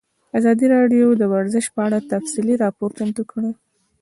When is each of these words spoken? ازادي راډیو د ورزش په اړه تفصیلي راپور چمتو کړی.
ازادي 0.37 0.65
راډیو 0.75 1.07
د 1.15 1.23
ورزش 1.33 1.65
په 1.75 1.79
اړه 1.87 1.99
تفصیلي 2.11 2.55
راپور 2.63 2.89
چمتو 2.97 3.23
کړی. 3.31 3.51